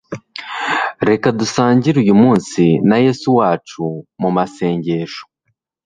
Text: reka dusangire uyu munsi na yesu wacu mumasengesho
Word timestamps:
reka 1.09 1.27
dusangire 1.39 1.97
uyu 2.03 2.15
munsi 2.23 2.63
na 2.89 2.97
yesu 3.05 3.27
wacu 3.37 3.83
mumasengesho 4.21 5.23